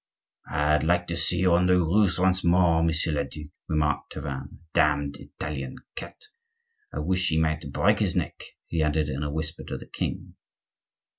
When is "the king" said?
9.77-10.37